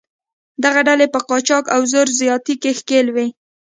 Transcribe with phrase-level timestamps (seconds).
[0.63, 3.27] دغه ډلې په قاچاق او زور زیاتي کې ښکېل وې.